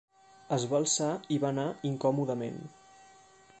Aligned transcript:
Es 0.55 0.63
va 0.71 0.77
alçar 0.83 1.09
i 1.35 1.37
va 1.45 1.51
anar 1.55 1.67
incòmodament. 1.91 2.61